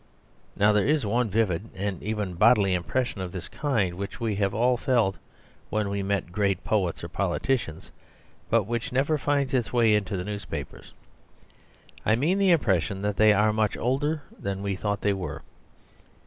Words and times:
Now 0.55 0.71
there 0.71 0.87
is 0.87 1.05
one 1.05 1.29
vivid 1.29 1.69
and 1.75 2.01
even 2.01 2.33
bodily 2.33 2.73
impression 2.73 3.21
of 3.21 3.31
this 3.31 3.47
kind 3.47 3.93
which 3.93 4.19
we 4.19 4.33
have 4.37 4.51
all 4.51 4.75
felt 4.75 5.17
when 5.69 5.89
we 5.89 6.01
met 6.01 6.31
great 6.31 6.63
poets 6.63 7.03
or 7.03 7.07
politicians, 7.07 7.91
but 8.49 8.63
which 8.63 8.91
never 8.91 9.19
finds 9.19 9.53
its 9.53 9.71
way 9.71 9.93
into 9.93 10.17
the 10.17 10.25
newspapers. 10.25 10.93
I 12.03 12.15
mean 12.15 12.39
the 12.39 12.49
impression 12.49 13.03
that 13.03 13.17
they 13.17 13.31
are 13.31 13.53
much 13.53 13.77
older 13.77 14.23
than 14.39 14.63
we 14.63 14.75
thought 14.75 15.01
they 15.01 15.13
were. 15.13 15.43